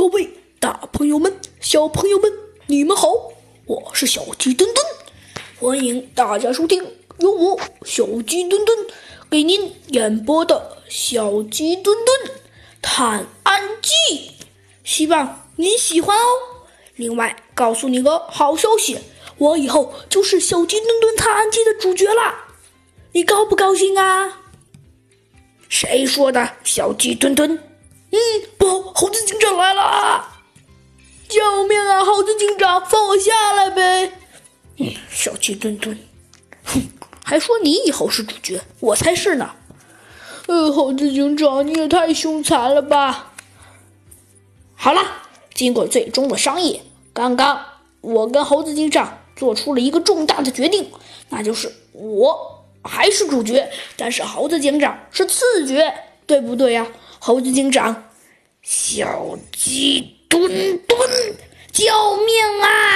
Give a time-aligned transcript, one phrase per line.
[0.00, 2.32] 各位大朋友们、小朋友们，
[2.68, 3.06] 你们好！
[3.66, 4.86] 我是小鸡墩墩，
[5.58, 6.82] 欢迎大家收听
[7.18, 8.78] 由我小鸡墩墩
[9.28, 12.34] 给您演播的《小鸡墩墩
[12.80, 13.92] 探案记》，
[14.84, 16.30] 希望您喜欢哦。
[16.96, 18.98] 另外，告诉你个好消息，
[19.36, 22.46] 我以后就是《小鸡墩墩探案记》的主角啦！
[23.12, 24.40] 你高不高兴啊？
[25.68, 26.52] 谁说的？
[26.64, 27.52] 小鸡墩墩？
[28.12, 28.18] 嗯，
[29.40, 30.28] 长来了！
[31.28, 32.04] 救命啊！
[32.04, 34.12] 猴子警长，放我下来呗！
[34.78, 35.98] 嗯，小鸡墩墩，
[36.64, 36.82] 哼，
[37.24, 39.50] 还说你以后是主角，我才是呢！
[40.46, 43.32] 呃，猴子警长，你也太凶残了吧！
[44.74, 45.00] 好了，
[45.54, 47.64] 经过最终的商议，刚刚
[48.00, 50.90] 我跟猴子警长做出了一个重大的决定，
[51.28, 55.94] 那就是我还是主角，但是猴子警长是次角，
[56.26, 56.86] 对不对呀？
[57.20, 58.09] 猴子警长，
[58.62, 60.42] 小鸡墩
[60.86, 61.34] 墩，
[61.72, 61.84] 救
[62.26, 62.89] 命啊！